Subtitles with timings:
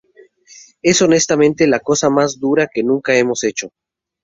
[0.81, 3.71] Es honestamente la cosa más dura que nunca hemos hecho.